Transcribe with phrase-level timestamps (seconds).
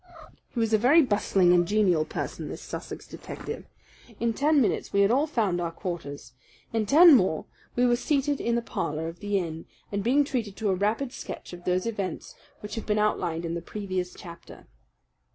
[0.49, 3.65] He was a very bustling and genial person, this Sussex detective.
[4.19, 6.33] In ten minutes we had all found our quarters.
[6.73, 10.55] In ten more we were seated in the parlour of the inn and being treated
[10.55, 14.65] to a rapid sketch of those events which have been outlined in the previous chapter.